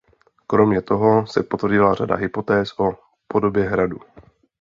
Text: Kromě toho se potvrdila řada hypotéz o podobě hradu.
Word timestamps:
Kromě 0.47 0.81
toho 0.81 1.27
se 1.27 1.43
potvrdila 1.43 1.93
řada 1.93 2.15
hypotéz 2.15 2.79
o 2.79 2.91
podobě 3.27 3.63
hradu. 3.63 3.97